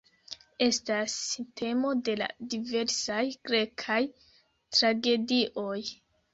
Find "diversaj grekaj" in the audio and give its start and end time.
2.55-4.01